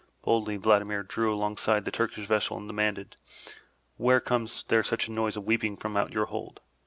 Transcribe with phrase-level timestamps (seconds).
[0.23, 3.17] Boldly Vladimir drew alongside the Turkish vessel and demanded,
[3.97, 6.59] *'Why comes there such noise of weeping from out your hold?'